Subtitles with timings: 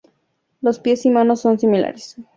[0.61, 2.15] Los pies y manos son similares.